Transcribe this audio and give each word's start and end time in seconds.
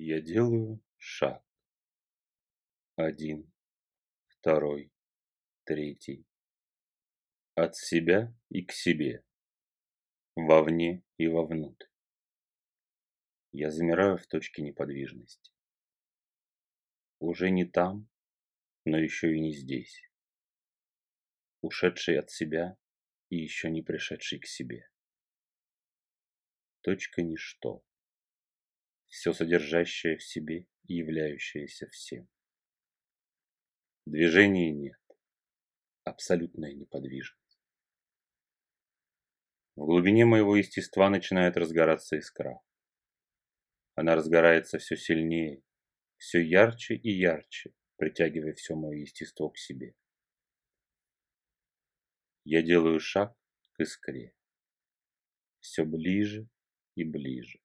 Я 0.00 0.20
делаю 0.20 0.80
шаг. 0.96 1.44
Один, 2.94 3.52
второй, 4.28 4.92
третий. 5.64 6.24
От 7.56 7.74
себя 7.74 8.32
и 8.48 8.64
к 8.64 8.70
себе. 8.70 9.24
Вовне 10.36 11.02
и 11.16 11.26
вовнутрь. 11.26 11.88
Я 13.50 13.72
замираю 13.72 14.18
в 14.18 14.26
точке 14.28 14.62
неподвижности. 14.62 15.52
Уже 17.18 17.50
не 17.50 17.64
там, 17.64 18.08
но 18.84 18.98
еще 18.98 19.34
и 19.34 19.40
не 19.40 19.52
здесь. 19.52 20.00
Ушедший 21.60 22.20
от 22.20 22.30
себя 22.30 22.78
и 23.30 23.36
еще 23.38 23.68
не 23.68 23.82
пришедший 23.82 24.38
к 24.38 24.46
себе. 24.46 24.88
Точка 26.82 27.22
ничто 27.22 27.82
все 29.08 29.32
содержащее 29.32 30.16
в 30.16 30.22
себе 30.22 30.66
и 30.84 30.94
являющееся 30.94 31.88
всем. 31.88 32.28
Движения 34.06 34.72
нет, 34.72 35.00
абсолютная 36.04 36.72
неподвижность. 36.72 37.60
В 39.76 39.84
глубине 39.84 40.24
моего 40.24 40.56
естества 40.56 41.08
начинает 41.10 41.56
разгораться 41.56 42.16
искра. 42.16 42.60
Она 43.94 44.14
разгорается 44.14 44.78
все 44.78 44.96
сильнее, 44.96 45.62
все 46.16 46.40
ярче 46.40 46.94
и 46.94 47.10
ярче, 47.10 47.74
притягивая 47.96 48.54
все 48.54 48.74
мое 48.74 49.00
естество 49.00 49.50
к 49.50 49.58
себе. 49.58 49.94
Я 52.44 52.62
делаю 52.62 52.98
шаг 52.98 53.36
к 53.72 53.80
искре, 53.80 54.34
все 55.60 55.84
ближе 55.84 56.48
и 56.94 57.04
ближе. 57.04 57.60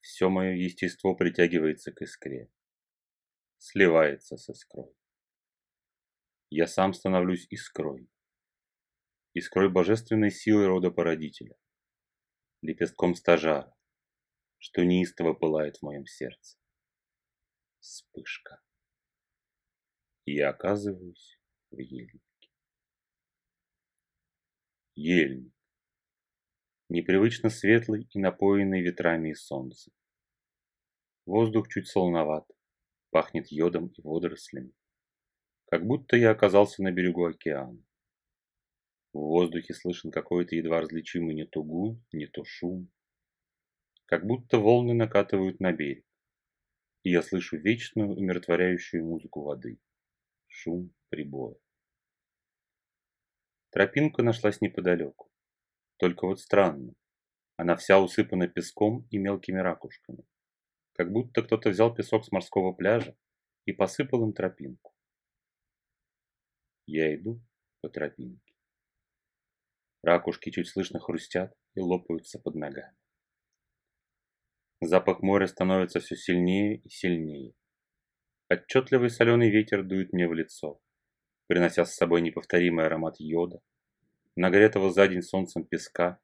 Все 0.00 0.28
мое 0.30 0.54
естество 0.54 1.14
притягивается 1.14 1.92
к 1.92 2.00
искре, 2.02 2.50
сливается 3.58 4.36
с 4.36 4.48
искрой. 4.48 4.94
Я 6.48 6.66
сам 6.66 6.94
становлюсь 6.94 7.46
искрой, 7.50 8.10
искрой 9.34 9.70
божественной 9.70 10.30
силы 10.30 10.66
рода 10.66 10.90
породителя, 10.90 11.56
лепестком 12.62 13.14
стажара, 13.14 13.76
что 14.58 14.84
неистово 14.84 15.34
пылает 15.34 15.76
в 15.76 15.82
моем 15.82 16.06
сердце. 16.06 16.58
Вспышка. 17.78 18.60
И 20.24 20.34
я 20.34 20.50
оказываюсь 20.50 21.38
в 21.70 21.78
ельнике. 21.78 22.50
Ельник 24.94 25.59
непривычно 26.90 27.50
светлый 27.50 28.08
и 28.12 28.18
напоенный 28.18 28.82
ветрами 28.82 29.30
и 29.30 29.34
солнцем. 29.34 29.92
Воздух 31.24 31.68
чуть 31.68 31.86
солоноват, 31.88 32.50
пахнет 33.10 33.50
йодом 33.50 33.88
и 33.88 34.02
водорослями. 34.02 34.72
Как 35.66 35.86
будто 35.86 36.16
я 36.16 36.32
оказался 36.32 36.82
на 36.82 36.90
берегу 36.90 37.24
океана. 37.24 37.80
В 39.12 39.18
воздухе 39.18 39.72
слышен 39.72 40.10
какой-то 40.10 40.56
едва 40.56 40.80
различимый 40.80 41.34
не 41.34 41.46
то 41.46 41.62
гул, 41.62 42.02
не 42.12 42.26
то 42.26 42.44
шум. 42.44 42.90
Как 44.06 44.26
будто 44.26 44.58
волны 44.58 44.92
накатывают 44.92 45.60
на 45.60 45.72
берег. 45.72 46.04
И 47.04 47.10
я 47.10 47.22
слышу 47.22 47.56
вечную 47.56 48.10
умиротворяющую 48.10 49.04
музыку 49.04 49.42
воды. 49.42 49.80
Шум 50.48 50.92
прибоя. 51.08 51.56
Тропинка 53.70 54.24
нашлась 54.24 54.60
неподалеку. 54.60 55.29
Только 56.00 56.26
вот 56.26 56.40
странно. 56.40 56.94
Она 57.56 57.76
вся 57.76 58.00
усыпана 58.00 58.48
песком 58.48 59.06
и 59.10 59.18
мелкими 59.18 59.58
ракушками. 59.58 60.24
Как 60.94 61.12
будто 61.12 61.42
кто-то 61.42 61.68
взял 61.68 61.94
песок 61.94 62.24
с 62.24 62.32
морского 62.32 62.72
пляжа 62.72 63.14
и 63.66 63.72
посыпал 63.72 64.24
им 64.24 64.32
тропинку. 64.32 64.94
Я 66.86 67.14
иду 67.14 67.42
по 67.82 67.90
тропинке. 67.90 68.54
Ракушки 70.02 70.50
чуть 70.50 70.68
слышно 70.68 71.00
хрустят 71.00 71.52
и 71.74 71.80
лопаются 71.80 72.38
под 72.38 72.54
ногами. 72.54 72.96
Запах 74.80 75.20
моря 75.20 75.48
становится 75.48 76.00
все 76.00 76.16
сильнее 76.16 76.78
и 76.78 76.88
сильнее. 76.88 77.52
Отчетливый 78.48 79.10
соленый 79.10 79.50
ветер 79.50 79.84
дует 79.84 80.14
мне 80.14 80.26
в 80.26 80.32
лицо, 80.32 80.80
принося 81.46 81.84
с 81.84 81.94
собой 81.94 82.22
неповторимый 82.22 82.86
аромат 82.86 83.16
йода, 83.20 83.60
нагретого 84.40 84.90
за 84.90 85.06
день 85.06 85.22
солнцем 85.22 85.64
песка, 85.64 86.18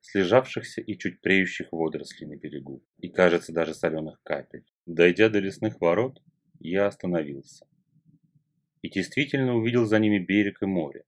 слежавшихся 0.00 0.80
и 0.80 0.96
чуть 0.96 1.20
преющих 1.20 1.68
водорослей 1.70 2.26
на 2.26 2.36
берегу, 2.36 2.82
и, 2.96 3.10
кажется, 3.10 3.52
даже 3.52 3.74
соленых 3.74 4.22
капель. 4.22 4.64
Дойдя 4.86 5.28
до 5.28 5.38
лесных 5.38 5.78
ворот, 5.78 6.22
я 6.60 6.86
остановился. 6.86 7.66
И 8.80 8.88
действительно 8.88 9.54
увидел 9.54 9.84
за 9.84 9.98
ними 9.98 10.18
берег 10.18 10.62
и 10.62 10.66
море. 10.66 11.04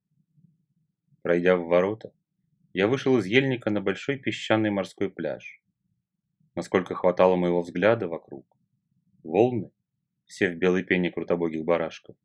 Пройдя 1.23 1.57
в 1.57 1.65
ворота, 1.65 2.13
я 2.75 2.89
вышел 2.89 3.17
из 3.17 3.25
ельника 3.25 3.71
на 3.71 3.81
большой 3.81 4.19
песчаный 4.19 4.71
морской 4.71 5.11
пляж. 5.11 5.63
Насколько 6.55 6.95
хватало 6.95 7.37
моего 7.37 7.63
взгляда 7.63 8.07
вокруг, 8.07 8.47
волны, 9.23 9.71
все 10.27 10.51
в 10.51 10.57
белой 10.57 10.85
пене 10.85 11.11
крутобогих 11.11 11.65
барашков, 11.65 12.17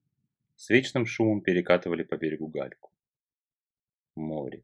с 0.57 0.69
вечным 0.69 1.05
шумом 1.05 1.39
перекатывали 1.41 2.03
по 2.03 2.17
берегу 2.17 2.47
гальку 2.47 2.88
море. 4.19 4.63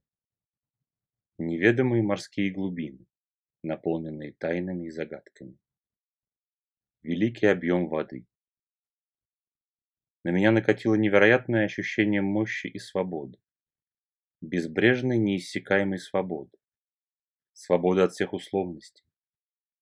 Неведомые 1.38 2.04
морские 2.04 2.52
глубины, 2.52 3.06
наполненные 3.64 4.34
тайнами 4.34 4.88
и 4.88 4.92
загадками. 4.92 5.58
Великий 7.02 7.48
объем 7.48 7.88
воды. 7.88 8.26
На 10.24 10.30
меня 10.30 10.52
накатило 10.52 10.96
невероятное 10.96 11.66
ощущение 11.66 12.22
мощи 12.22 12.68
и 12.68 12.80
свободы. 12.80 13.40
Безбрежной, 14.42 15.18
неиссякаемой 15.18 16.00
свободы. 16.00 16.58
Свобода 17.54 18.06
от 18.06 18.12
всех 18.12 18.34
условностей, 18.34 19.06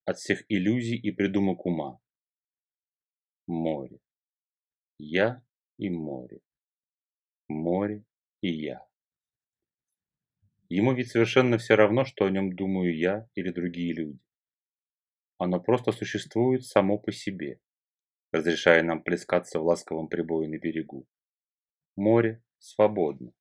от 0.05 0.17
всех 0.17 0.43
иллюзий 0.49 0.97
и 0.97 1.11
придумок 1.11 1.65
ума. 1.65 1.99
Море. 3.47 3.99
Я 4.97 5.43
и 5.77 5.89
море. 5.89 6.41
Море 7.47 8.05
и 8.41 8.49
я. 8.49 8.85
Ему 10.69 10.93
ведь 10.93 11.11
совершенно 11.11 11.57
все 11.57 11.75
равно, 11.75 12.05
что 12.05 12.25
о 12.25 12.29
нем 12.29 12.55
думаю 12.55 12.97
я 12.97 13.27
или 13.35 13.51
другие 13.51 13.93
люди. 13.93 14.19
Оно 15.37 15.59
просто 15.59 15.91
существует 15.91 16.65
само 16.65 16.97
по 16.97 17.11
себе, 17.11 17.59
разрешая 18.31 18.83
нам 18.83 19.03
плескаться 19.03 19.59
в 19.59 19.65
ласковом 19.65 20.07
прибое 20.07 20.47
на 20.47 20.57
берегу. 20.57 21.05
Море 21.95 22.43
свободно. 22.59 23.33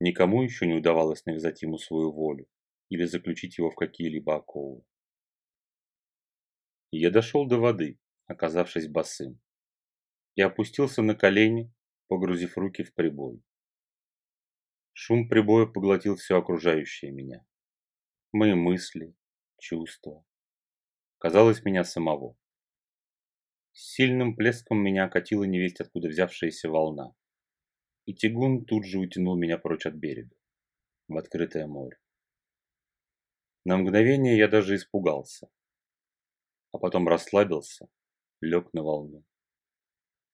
Никому 0.00 0.42
еще 0.42 0.66
не 0.66 0.74
удавалось 0.74 1.24
навязать 1.26 1.62
ему 1.62 1.78
свою 1.78 2.12
волю 2.12 2.46
или 2.88 3.04
заключить 3.04 3.58
его 3.58 3.70
в 3.70 3.74
какие-либо 3.74 4.36
оковы. 4.36 4.82
Я 6.90 7.10
дошел 7.10 7.46
до 7.46 7.58
воды, 7.58 7.98
оказавшись 8.26 8.88
босым, 8.88 9.40
и 10.34 10.42
опустился 10.42 11.02
на 11.02 11.14
колени, 11.14 11.72
погрузив 12.08 12.58
руки 12.58 12.82
в 12.82 12.94
прибой. 12.94 13.42
Шум 14.94 15.26
прибоя 15.28 15.66
поглотил 15.66 16.16
все 16.16 16.36
окружающее 16.36 17.10
меня. 17.10 17.46
Мои 18.30 18.52
мысли, 18.52 19.14
чувства. 19.58 20.24
Казалось, 21.18 21.64
меня 21.64 21.82
самого. 21.82 22.36
С 23.72 23.94
сильным 23.94 24.36
плеском 24.36 24.78
меня 24.78 25.04
окатила 25.04 25.44
невесть 25.44 25.80
откуда 25.80 26.08
взявшаяся 26.08 26.68
волна. 26.68 27.14
И 28.04 28.14
тягун 28.14 28.66
тут 28.66 28.84
же 28.84 28.98
утянул 28.98 29.36
меня 29.36 29.56
прочь 29.56 29.86
от 29.86 29.94
берега, 29.94 30.36
в 31.08 31.16
открытое 31.16 31.66
море. 31.66 31.98
На 33.64 33.78
мгновение 33.78 34.36
я 34.36 34.48
даже 34.48 34.76
испугался, 34.76 35.48
а 36.72 36.78
потом 36.78 37.08
расслабился, 37.08 37.88
лег 38.40 38.74
на 38.74 38.82
волну. 38.82 39.24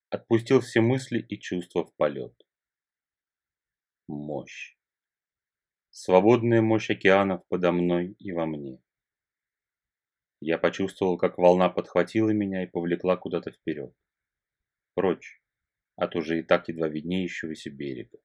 Отпустил 0.09 0.61
все 0.63 0.81
мысли 0.81 1.21
и 1.21 1.39
чувства 1.39 1.85
в 1.85 1.95
полет 1.95 2.48
мощь. 4.09 4.77
Свободная 5.91 6.63
мощь 6.63 6.91
океанов 6.91 7.47
подо 7.49 7.73
мной 7.73 8.17
и 8.19 8.33
во 8.33 8.47
мне. 8.47 8.83
Я 10.41 10.59
почувствовал, 10.59 11.19
как 11.19 11.39
волна 11.39 11.69
подхватила 11.69 12.31
меня 12.31 12.63
и 12.63 12.67
повлекла 12.67 13.17
куда-то 13.17 13.53
вперед. 13.53 13.95
Прочь 14.95 15.43
от 15.97 16.15
уже 16.17 16.39
и 16.39 16.43
так 16.43 16.69
едва 16.69 16.89
виднеющегося 16.89 17.71
берега. 17.71 18.19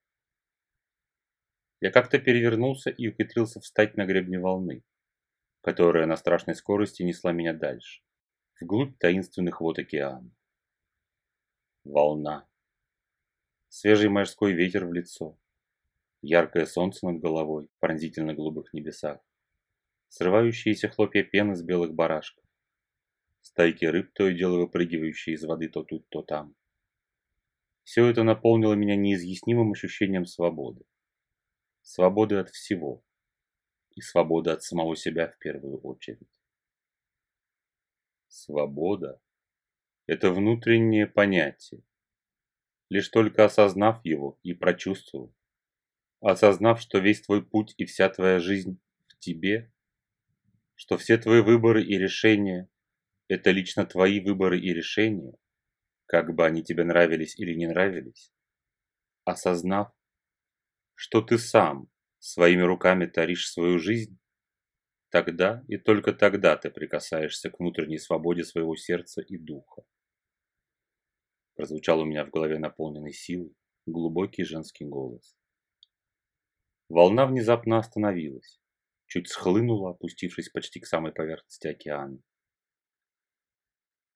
Я 1.82 1.92
как-то 1.92 2.20
перевернулся 2.20 2.90
и 2.90 3.08
ухитрился 3.08 3.60
встать 3.60 3.98
на 3.98 4.06
гребне 4.06 4.40
волны, 4.40 4.84
которая 5.62 6.06
на 6.06 6.16
страшной 6.16 6.56
скорости 6.56 7.04
несла 7.04 7.32
меня 7.32 7.54
дальше, 7.54 8.04
вглубь 8.62 8.98
таинственных 9.00 9.60
вод 9.60 9.80
океана. 9.80 10.32
Волна. 11.84 12.48
Свежий 13.70 14.10
морской 14.10 14.54
ветер 14.54 14.86
в 14.86 14.94
лицо 14.94 15.38
яркое 16.24 16.66
солнце 16.66 17.06
над 17.06 17.22
головой 17.22 17.68
пронзительно 17.80 18.34
голубых 18.34 18.74
небесах, 18.74 19.20
срывающиеся 20.08 20.90
хлопья 20.90 21.24
пены 21.24 21.56
с 21.56 21.62
белых 21.62 21.94
барашков, 21.94 22.46
стайки 23.42 23.86
рыб, 23.86 24.12
то 24.14 24.28
и 24.28 24.36
дело 24.36 24.58
выпрыгивающие 24.58 25.36
из 25.36 25.44
воды 25.44 25.70
то 25.70 25.84
тут, 25.84 26.08
то 26.10 26.22
там. 26.22 26.56
Все 27.84 28.08
это 28.08 28.24
наполнило 28.24 28.74
меня 28.74 28.96
неизъяснимым 28.96 29.74
ощущением 29.74 30.26
свободы. 30.26 30.86
Свободы 31.82 32.38
от 32.38 32.50
всего. 32.50 33.04
И 33.96 34.02
свободы 34.02 34.52
от 34.52 34.64
самого 34.64 34.96
себя 34.96 35.28
в 35.28 35.38
первую 35.38 35.80
очередь. 35.82 36.42
Свобода– 38.28 39.22
это 40.08 40.32
внутреннее 40.32 41.06
понятие. 41.06 41.84
Лишь 42.90 43.10
только 43.10 43.46
осознав 43.46 44.04
его 44.06 44.40
и 44.42 44.54
прочувствовав, 44.54 45.32
осознав, 46.32 46.82
что 46.82 47.00
весь 47.00 47.22
твой 47.22 47.46
путь 47.46 47.74
и 47.78 47.86
вся 47.86 48.10
твоя 48.10 48.40
жизнь 48.40 48.80
в 49.08 49.18
тебе, 49.20 49.72
что 50.76 50.98
все 50.98 51.18
твои 51.18 51.42
выборы 51.42 51.84
и 51.84 51.98
решения– 51.98 52.70
это 53.28 53.52
лично 53.52 53.86
твои 53.86 54.20
выборы 54.20 54.60
и 54.60 54.74
решения, 54.74 55.34
как 56.06 56.34
бы 56.34 56.46
они 56.46 56.64
тебе 56.64 56.84
нравились 56.84 57.38
или 57.40 57.54
не 57.54 57.68
нравились, 57.68 58.32
осознав, 59.26 59.92
что 60.96 61.22
ты 61.22 61.38
сам 61.38 61.90
своими 62.20 62.62
руками 62.62 63.06
таришь 63.06 63.50
свою 63.50 63.80
жизнь, 63.80 64.20
Тогда 65.14 65.64
и 65.68 65.78
только 65.78 66.12
тогда 66.12 66.58
ты 66.58 66.72
прикасаешься 66.72 67.52
к 67.52 67.60
внутренней 67.60 68.00
свободе 68.00 68.44
своего 68.44 68.76
сердца 68.76 69.22
и 69.22 69.38
духа. 69.38 69.84
Прозвучал 71.54 72.00
у 72.00 72.06
меня 72.06 72.26
в 72.26 72.32
голове 72.32 72.58
наполненный 72.58 73.14
силой 73.14 73.56
глубокий 73.86 74.44
женский 74.44 74.86
голос. 74.86 75.36
Волна 76.94 77.26
внезапно 77.26 77.80
остановилась, 77.80 78.62
чуть 79.08 79.28
схлынула, 79.28 79.90
опустившись 79.90 80.50
почти 80.50 80.80
к 80.80 80.86
самой 80.86 81.12
поверхности 81.12 81.66
океана. 81.66 82.22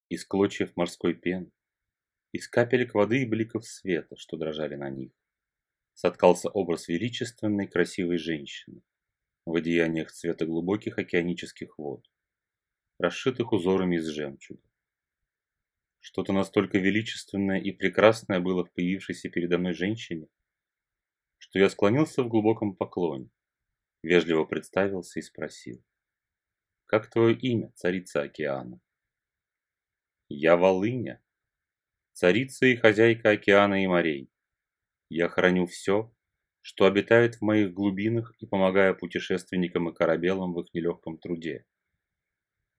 Из 0.09 0.23
клочьев 0.23 0.75
морской 0.75 1.15
пены, 1.15 1.51
из 2.33 2.47
капелек 2.47 2.93
воды 2.93 3.23
и 3.23 3.25
бликов 3.25 3.65
света, 3.65 4.15
что 4.15 4.37
дрожали 4.37 4.75
на 4.75 4.91
них, 4.91 5.11
соткался 5.95 6.49
образ 6.49 6.87
величественной 6.87 7.65
красивой 7.65 8.19
женщины, 8.19 8.83
в 9.47 9.55
одеяниях 9.55 10.11
цвета 10.11 10.45
глубоких 10.45 10.99
океанических 10.99 11.79
вод, 11.79 12.05
расшитых 12.99 13.53
узорами 13.53 13.95
из 13.95 14.05
жемчуга. 14.05 14.61
Что-то 15.99 16.31
настолько 16.31 16.77
величественное 16.77 17.59
и 17.59 17.71
прекрасное 17.71 18.39
было 18.39 18.63
в 18.63 18.71
появившейся 18.71 19.29
передо 19.29 19.57
мной 19.57 19.73
женщине, 19.73 20.27
что 21.37 21.59
я 21.59 21.69
склонился 21.69 22.23
в 22.23 22.27
глубоком 22.27 22.75
поклоне, 22.75 23.29
вежливо 24.03 24.45
представился 24.45 25.19
и 25.19 25.23
спросил, 25.23 25.83
«Как 26.85 27.09
твое 27.09 27.35
имя, 27.35 27.71
царица 27.75 28.21
океана?» 28.21 28.79
«Я 30.29 30.57
Волыня, 30.57 31.23
царица 32.13 32.65
и 32.65 32.75
хозяйка 32.75 33.31
океана 33.31 33.83
и 33.83 33.87
морей. 33.87 34.29
Я 35.09 35.29
храню 35.29 35.67
все, 35.67 36.13
что 36.61 36.85
обитает 36.85 37.35
в 37.35 37.41
моих 37.41 37.73
глубинах 37.73 38.35
и 38.39 38.45
помогая 38.45 38.93
путешественникам 38.93 39.87
и 39.87 39.93
корабелам 39.93 40.53
в 40.53 40.59
их 40.59 40.73
нелегком 40.73 41.17
труде, 41.17 41.65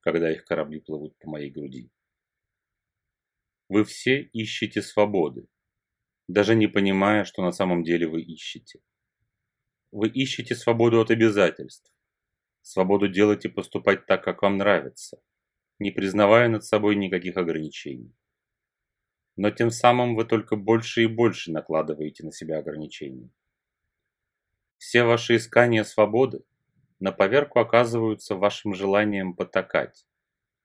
когда 0.01 0.31
их 0.31 0.45
корабли 0.45 0.81
плывут 0.81 1.17
по 1.19 1.31
моей 1.31 1.51
груди. 1.51 1.91
Вы 3.71 3.85
все 3.85 4.21
ищете 4.21 4.83
свободы, 4.83 5.47
даже 6.29 6.55
не 6.55 6.67
понимая, 6.67 7.25
что 7.25 7.43
на 7.43 7.53
самом 7.53 7.83
деле 7.83 8.07
вы 8.07 8.23
ищете. 8.23 8.81
Вы 9.91 10.09
ищете 10.09 10.55
свободу 10.55 11.01
от 11.01 11.11
обязательств, 11.11 11.91
свободу 12.61 13.09
делать 13.09 13.47
и 13.47 13.49
поступать 13.49 14.07
так, 14.07 14.23
как 14.23 14.43
вам 14.43 14.59
нравится, 14.59 15.21
не 15.79 15.91
признавая 15.91 16.49
над 16.49 16.65
собой 16.65 16.97
никаких 16.97 17.37
ограничений. 17.39 18.15
Но 19.37 19.51
тем 19.51 19.71
самым 19.71 20.15
вы 20.15 20.25
только 20.25 20.57
больше 20.57 21.05
и 21.05 21.07
больше 21.07 21.51
накладываете 21.51 22.25
на 22.25 22.33
себя 22.33 22.59
ограничения. 22.59 23.31
Все 24.77 25.05
ваши 25.05 25.37
искания 25.37 25.85
свободы 25.85 26.45
на 27.01 27.13
поверку 27.13 27.61
оказываются 27.61 28.35
вашим 28.35 28.75
желанием 28.75 29.35
потакать 29.35 30.07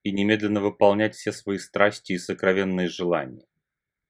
и 0.03 0.11
немедленно 0.11 0.59
выполнять 0.59 1.15
все 1.15 1.31
свои 1.31 1.57
страсти 1.57 2.13
и 2.13 2.17
сокровенные 2.17 2.89
желания, 2.89 3.45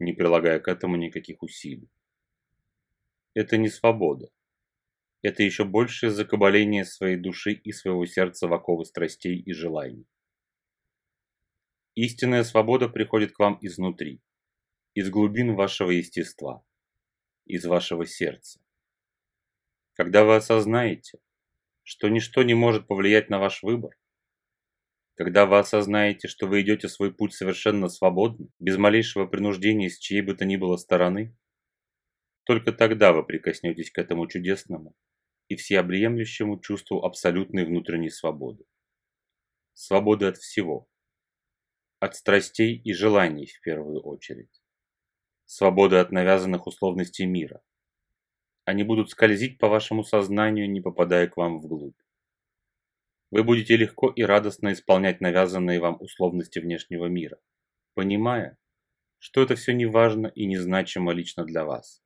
не 0.03 0.13
прилагая 0.13 0.59
к 0.59 0.67
этому 0.67 0.95
никаких 0.95 1.41
усилий. 1.41 1.89
Это 3.33 3.57
не 3.57 3.69
свобода. 3.69 4.29
Это 5.21 5.41
еще 5.41 5.63
большее 5.63 6.11
закабаление 6.11 6.85
своей 6.85 7.15
души 7.15 7.53
и 7.53 7.71
своего 7.71 8.05
сердца 8.05 8.47
в 8.47 8.53
оковы 8.53 8.85
страстей 8.85 9.38
и 9.38 9.53
желаний. 9.53 10.05
Истинная 11.95 12.44
свобода 12.44 12.89
приходит 12.89 13.31
к 13.31 13.39
вам 13.39 13.57
изнутри, 13.61 14.21
из 14.94 15.09
глубин 15.09 15.55
вашего 15.55 15.91
естества, 15.91 16.65
из 17.45 17.65
вашего 17.65 18.05
сердца. 18.05 18.59
Когда 19.94 20.25
вы 20.25 20.35
осознаете, 20.35 21.19
что 21.83 22.09
ничто 22.09 22.44
не 22.44 22.53
может 22.53 22.88
повлиять 22.88 23.29
на 23.29 23.39
ваш 23.39 23.63
выбор, 23.63 23.97
когда 25.15 25.45
вы 25.45 25.60
осознаете, 25.60 26.27
что 26.27 26.48
вы 26.48 26.62
идете 26.62 26.89
свой 26.89 27.13
путь 27.13 27.33
совершенно 27.33 27.89
свободно, 27.89 28.48
без 28.60 28.77
малейшего 28.77 29.25
принуждения 29.25 29.89
с 29.89 29.98
чьей 29.98 30.21
бы 30.21 30.36
то 30.36 30.45
ни 30.45 30.56
было 30.56 30.77
стороны, 30.77 31.38
только 32.45 32.74
тогда 32.74 33.13
вы 33.13 33.24
прикоснетесь 33.25 33.92
к 33.92 33.98
этому 33.98 34.27
чудесному 34.27 34.95
и 35.48 35.56
всеобъемлющему 35.56 36.60
чувству 36.60 37.04
абсолютной 37.04 37.65
внутренней 37.65 38.10
свободы. 38.10 38.65
Свободы 39.74 40.27
от 40.27 40.38
всего. 40.38 40.89
От 42.00 42.15
страстей 42.15 42.75
и 42.75 42.94
желаний 42.94 43.48
в 43.48 43.62
первую 43.62 44.01
очередь. 44.01 44.62
Свободы 45.45 45.98
от 45.98 46.12
навязанных 46.12 46.68
условностей 46.68 47.25
мира– 47.25 47.62
они 48.65 48.83
будут 48.83 49.10
скользить 49.10 49.57
по 49.57 49.68
вашему 49.68 50.04
сознанию, 50.04 50.71
не 50.71 50.80
попадая 50.80 51.27
к 51.27 51.36
вам 51.36 51.60
вглубь. 51.60 52.00
Вы 53.33 53.44
будете 53.44 53.75
легко 53.75 54.12
и 54.12 54.21
радостно 54.21 54.74
исполнять 54.74 55.19
навязанные 55.19 55.80
вам 55.80 56.00
условности 56.00 56.59
внешнего 56.59 57.07
мира, 57.07 57.39
понимая, 57.95 58.59
что 59.18 59.41
это 59.41 59.56
все 59.56 59.74
не 59.74 59.88
важно 59.88 60.27
и 60.27 60.45
незначимо 60.45 61.13
лично 61.13 61.44
для 61.44 61.65
вас, 61.65 62.03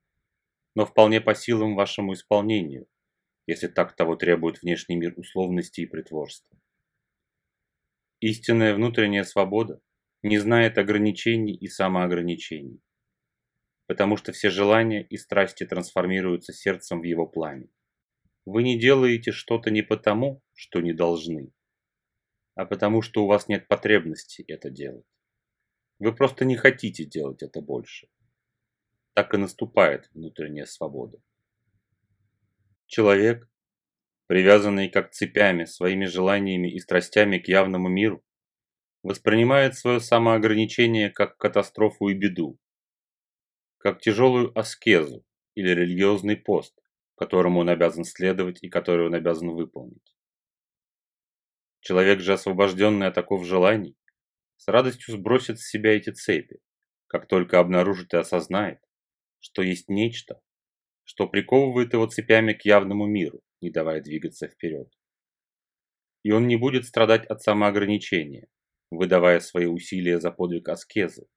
но 0.73 0.85
вполне 0.85 1.19
по 1.19 1.35
силам 1.35 1.75
вашему 1.75 2.13
исполнению, 2.13 2.87
если 3.45 3.67
так 3.67 3.93
того 3.93 4.15
требует 4.15 4.61
внешний 4.61 4.95
мир 4.95 5.15
условностей 5.17 5.83
и 5.83 5.87
притворства. 5.87 6.57
Истинная 8.21 8.73
внутренняя 8.73 9.25
свобода 9.25 9.81
не 10.23 10.37
знает 10.37 10.77
ограничений 10.77 11.55
и 11.55 11.67
самоограничений 11.67 12.81
потому 13.87 14.17
что 14.17 14.33
все 14.33 14.49
желания 14.49 15.01
и 15.01 15.17
страсти 15.17 15.65
трансформируются 15.65 16.53
сердцем 16.53 16.99
в 16.99 17.03
его 17.03 17.25
пламя. 17.25 17.67
Вы 18.47 18.63
не 18.63 18.79
делаете 18.79 19.33
что-то 19.33 19.71
не 19.71 19.81
потому, 19.81 20.41
что 20.53 20.79
не 20.79 20.93
должны, 20.93 21.51
а 22.55 22.65
потому 22.65 23.01
что 23.01 23.25
у 23.25 23.27
вас 23.27 23.49
нет 23.49 23.67
потребности 23.67 24.41
это 24.47 24.69
делать. 24.69 25.03
Вы 25.99 26.15
просто 26.15 26.45
не 26.45 26.55
хотите 26.55 27.03
делать 27.03 27.43
это 27.43 27.59
больше. 27.59 28.07
Так 29.15 29.33
и 29.33 29.37
наступает 29.37 30.09
внутренняя 30.13 30.63
свобода. 30.63 31.21
Человек, 32.85 33.49
привязанный 34.27 34.87
как 34.87 35.11
цепями 35.11 35.65
своими 35.65 36.05
желаниями 36.05 36.71
и 36.71 36.79
страстями 36.79 37.39
к 37.39 37.49
явному 37.49 37.89
миру, 37.89 38.23
воспринимает 39.03 39.75
свое 39.75 39.99
самоограничение 39.99 41.09
как 41.09 41.35
катастрофу 41.35 42.07
и 42.07 42.13
беду, 42.13 42.57
как 43.77 43.99
тяжелую 43.99 44.57
аскезу 44.57 45.25
или 45.53 45.71
религиозный 45.71 46.37
пост, 46.37 46.81
которому 47.17 47.59
он 47.59 47.69
обязан 47.69 48.05
следовать 48.05 48.59
и 48.61 48.69
который 48.69 49.07
он 49.07 49.15
обязан 49.15 49.49
выполнить. 49.49 50.15
Человек 51.81 52.19
же, 52.19 52.33
освобожденный 52.33 53.07
от 53.07 53.17
оков 53.17 53.45
желаний, 53.45 53.97
с 54.57 54.67
радостью 54.67 55.15
сбросит 55.15 55.59
с 55.59 55.67
себя 55.67 55.95
эти 55.95 56.11
цепи, 56.11 56.59
как 57.07 57.27
только 57.27 57.59
обнаружит 57.59 58.13
и 58.13 58.17
осознает, 58.17 58.79
что 59.39 59.61
есть 59.61 59.89
нечто, 59.89 60.41
что 61.03 61.27
приковывает 61.27 61.93
его 61.93 62.05
цепями 62.05 62.53
к 62.53 62.65
явному 62.65 63.07
миру, 63.07 63.41
не 63.61 63.71
давая 63.71 64.01
двигаться 64.01 64.47
вперед. 64.47 64.91
И 66.23 66.31
он 66.31 66.47
не 66.47 66.55
будет 66.55 66.85
страдать 66.85 67.25
от 67.25 67.41
самоограничения, 67.41 68.47
выдавая 68.91 69.39
свои 69.39 69.65
усилия 69.65 70.19
за 70.19 70.31
подвиг 70.31 70.69
аскезы, 70.69 71.27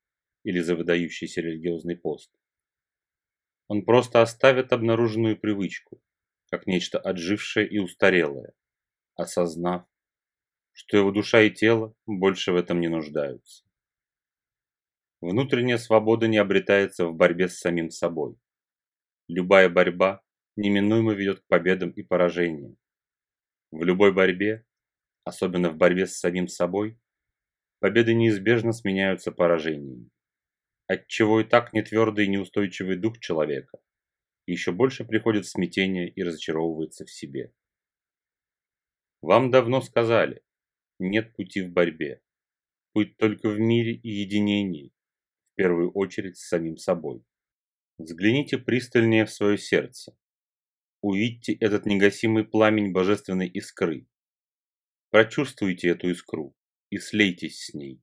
или 0.42 0.60
за 0.60 0.74
выдающийся 0.74 1.40
религиозный 1.40 1.96
пост. 1.96 2.30
Он 3.70 3.84
просто 3.84 4.20
оставит 4.20 4.72
обнаруженную 4.72 5.38
привычку, 5.38 6.02
как 6.50 6.66
нечто 6.66 6.98
отжившее 6.98 7.68
и 7.68 7.78
устарелое, 7.78 8.52
осознав, 9.14 9.86
что 10.72 10.96
его 10.96 11.12
душа 11.12 11.42
и 11.42 11.50
тело 11.50 11.94
больше 12.04 12.50
в 12.50 12.56
этом 12.56 12.80
не 12.80 12.88
нуждаются. 12.88 13.64
Внутренняя 15.20 15.78
свобода 15.78 16.26
не 16.26 16.38
обретается 16.38 17.06
в 17.06 17.14
борьбе 17.14 17.48
с 17.48 17.60
самим 17.60 17.90
собой. 17.90 18.36
Любая 19.28 19.68
борьба 19.68 20.20
неминуемо 20.56 21.12
ведет 21.12 21.38
к 21.38 21.46
победам 21.46 21.90
и 21.90 22.02
поражениям. 22.02 22.76
В 23.70 23.84
любой 23.84 24.12
борьбе 24.12 24.64
особенно 25.22 25.70
в 25.70 25.76
борьбе 25.76 26.08
с 26.08 26.18
самим 26.18 26.48
собой, 26.48 26.98
победы 27.78 28.14
неизбежно 28.14 28.72
сменяются 28.72 29.30
поражениями, 29.30 30.10
отчего 30.90 31.40
и 31.40 31.44
так 31.44 31.72
нетвердый 31.72 32.24
и 32.24 32.28
неустойчивый 32.28 32.96
дух 32.96 33.20
человека 33.20 33.78
еще 34.46 34.72
больше 34.72 35.04
приходит 35.04 35.46
в 35.46 35.50
смятение 35.50 36.08
и 36.08 36.24
разочаровывается 36.24 37.04
в 37.04 37.10
себе. 37.10 37.54
Вам 39.22 39.52
давно 39.52 39.80
сказали, 39.82 40.42
нет 40.98 41.32
пути 41.36 41.62
в 41.62 41.70
борьбе, 41.70 42.20
путь 42.92 43.16
только 43.18 43.50
в 43.50 43.60
мире 43.60 43.94
и 43.94 44.08
единении, 44.08 44.92
в 45.52 45.54
первую 45.54 45.92
очередь 45.92 46.38
с 46.38 46.48
самим 46.48 46.76
собой. 46.76 47.24
Взгляните 47.98 48.58
пристальнее 48.58 49.26
в 49.26 49.30
свое 49.30 49.58
сердце. 49.58 50.16
Увидьте 51.02 51.52
этот 51.52 51.86
негасимый 51.86 52.44
пламень 52.44 52.90
божественной 52.90 53.46
искры. 53.46 54.08
Прочувствуйте 55.10 55.90
эту 55.90 56.10
искру 56.10 56.56
и 56.88 56.98
слейтесь 56.98 57.66
с 57.66 57.74
ней. 57.74 58.02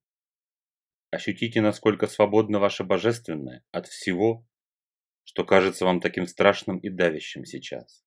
Ощутите, 1.11 1.61
насколько 1.61 2.07
свободно 2.07 2.59
ваше 2.59 2.83
божественное 2.83 3.63
от 3.71 3.87
всего, 3.87 4.45
что 5.23 5.45
кажется 5.45 5.85
вам 5.85 6.01
таким 6.01 6.27
страшным 6.27 6.77
и 6.79 6.89
давящим 6.89 7.45
сейчас. 7.45 8.03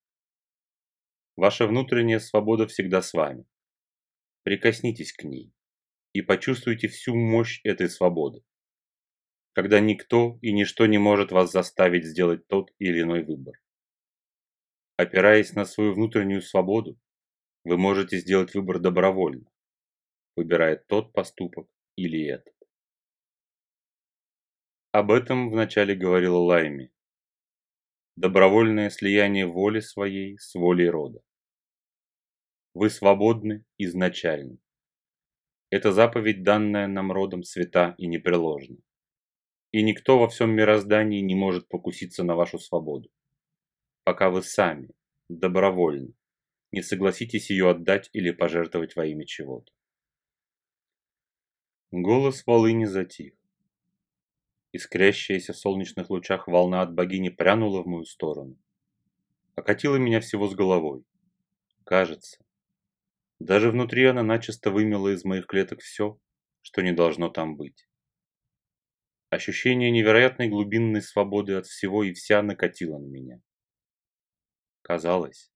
Ваша 1.35 1.67
внутренняя 1.67 2.19
свобода 2.19 2.67
всегда 2.67 3.01
с 3.01 3.13
вами. 3.13 3.45
Прикоснитесь 4.43 5.13
к 5.13 5.23
ней 5.23 5.53
и 6.13 6.21
почувствуйте 6.21 6.87
всю 6.87 7.15
мощь 7.15 7.61
этой 7.63 7.89
свободы 7.89 8.43
когда 9.53 9.79
никто 9.79 10.39
и 10.41 10.53
ничто 10.53 10.85
не 10.85 10.97
может 10.97 11.31
вас 11.31 11.51
заставить 11.51 12.05
сделать 12.05 12.47
тот 12.47 12.71
или 12.79 13.01
иной 13.01 13.23
выбор. 13.23 13.55
Опираясь 14.97 15.53
на 15.53 15.65
свою 15.65 15.93
внутреннюю 15.93 16.41
свободу, 16.41 16.97
вы 17.63 17.77
можете 17.77 18.17
сделать 18.17 18.53
выбор 18.53 18.79
добровольно, 18.79 19.49
выбирая 20.35 20.77
тот 20.77 21.11
поступок 21.11 21.67
или 21.95 22.25
этот. 22.27 22.53
Об 24.91 25.11
этом 25.11 25.49
вначале 25.49 25.95
говорила 25.95 26.37
Лайми. 26.37 26.91
Добровольное 28.15 28.89
слияние 28.89 29.45
воли 29.45 29.79
своей 29.79 30.37
с 30.37 30.53
волей 30.53 30.89
рода. 30.89 31.21
Вы 32.73 32.89
свободны 32.89 33.65
изначально. 33.77 34.57
Это 35.69 35.91
заповедь, 35.91 36.43
данная 36.43 36.87
нам 36.87 37.11
родом 37.11 37.43
свята 37.43 37.95
и 37.97 38.07
непреложна 38.07 38.77
и 39.71 39.83
никто 39.83 40.19
во 40.19 40.27
всем 40.27 40.51
мироздании 40.51 41.21
не 41.21 41.35
может 41.35 41.67
покуситься 41.67 42.23
на 42.23 42.35
вашу 42.35 42.59
свободу, 42.59 43.09
пока 44.03 44.29
вы 44.29 44.43
сами, 44.43 44.89
добровольно, 45.29 46.13
не 46.71 46.81
согласитесь 46.81 47.49
ее 47.49 47.69
отдать 47.69 48.09
или 48.13 48.31
пожертвовать 48.31 48.95
во 48.95 49.05
имя 49.05 49.25
чего-то. 49.25 49.71
Голос 51.91 52.45
волыни 52.45 52.85
затих. 52.85 53.33
Искрящаяся 54.73 55.53
в 55.53 55.57
солнечных 55.57 56.09
лучах 56.09 56.47
волна 56.47 56.81
от 56.81 56.93
богини 56.93 57.29
прянула 57.29 57.83
в 57.83 57.87
мою 57.87 58.05
сторону. 58.05 58.57
Окатила 59.55 59.97
меня 59.97 60.21
всего 60.21 60.47
с 60.47 60.55
головой. 60.55 61.03
Кажется, 61.83 62.43
даже 63.39 63.71
внутри 63.71 64.05
она 64.05 64.21
начисто 64.21 64.69
вымела 64.69 65.09
из 65.09 65.25
моих 65.25 65.47
клеток 65.47 65.81
все, 65.81 66.19
что 66.61 66.81
не 66.83 66.91
должно 66.91 67.27
там 67.27 67.57
быть. 67.57 67.87
Ощущение 69.31 69.89
невероятной 69.89 70.47
глубинной 70.47 71.01
свободы 71.01 71.55
от 71.55 71.65
всего 71.65 72.03
и 72.03 72.13
вся 72.13 72.43
накатило 72.43 72.99
на 72.99 73.07
меня. 73.07 73.41
Казалось, 74.83 75.51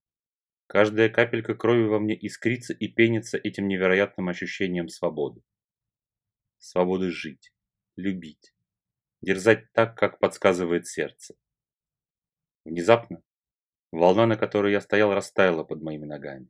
каждая 0.66 1.10
капелька 1.10 1.54
крови 1.54 1.84
во 1.84 2.00
мне 2.00 2.16
искрится 2.16 2.74
и 2.74 2.88
пенится 2.88 3.38
этим 3.38 3.68
невероятным 3.68 4.30
ощущением 4.30 4.88
свободы. 4.90 5.44
Свободы 6.58 7.12
жить, 7.12 7.54
любить, 7.98 8.55
дерзать 9.22 9.72
так, 9.74 9.98
как 9.98 10.20
подсказывает 10.20 10.88
сердце. 10.88 11.36
Внезапно 12.66 13.22
волна, 13.92 14.26
на 14.26 14.38
которой 14.38 14.72
я 14.72 14.82
стоял, 14.82 15.14
растаяла 15.14 15.64
под 15.64 15.82
моими 15.82 16.06
ногами, 16.06 16.50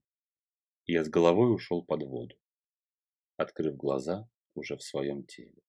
и 0.85 0.93
я 0.93 1.03
с 1.03 1.09
головой 1.09 1.53
ушел 1.53 1.83
под 1.83 2.03
воду, 2.03 2.35
открыв 3.37 3.75
глаза 3.75 4.27
уже 4.53 4.77
в 4.77 4.83
своем 4.83 5.25
теле. 5.25 5.64